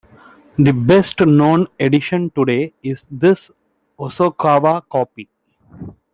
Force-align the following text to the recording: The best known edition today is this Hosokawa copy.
The 0.57 0.73
best 0.73 1.19
known 1.19 1.67
edition 1.79 2.31
today 2.31 2.73
is 2.81 3.07
this 3.11 3.51
Hosokawa 3.99 4.81
copy. 4.89 5.29